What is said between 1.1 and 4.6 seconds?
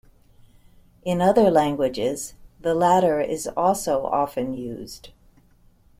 other languages, the latter is also often